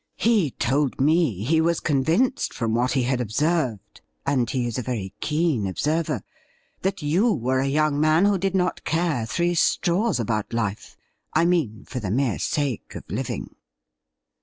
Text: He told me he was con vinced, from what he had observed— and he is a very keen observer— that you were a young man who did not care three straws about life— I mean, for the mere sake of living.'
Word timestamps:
He 0.17 0.49
told 0.49 0.99
me 0.99 1.43
he 1.43 1.61
was 1.61 1.79
con 1.79 2.03
vinced, 2.03 2.53
from 2.55 2.73
what 2.73 2.93
he 2.93 3.03
had 3.03 3.21
observed— 3.21 4.01
and 4.25 4.49
he 4.49 4.65
is 4.65 4.79
a 4.79 4.81
very 4.81 5.13
keen 5.19 5.67
observer— 5.67 6.23
that 6.81 7.03
you 7.03 7.31
were 7.31 7.59
a 7.59 7.67
young 7.67 7.99
man 7.99 8.25
who 8.25 8.39
did 8.39 8.55
not 8.55 8.83
care 8.83 9.27
three 9.27 9.53
straws 9.53 10.19
about 10.19 10.53
life— 10.53 10.97
I 11.35 11.45
mean, 11.45 11.85
for 11.87 11.99
the 11.99 12.09
mere 12.09 12.39
sake 12.39 12.95
of 12.95 13.03
living.' 13.11 13.53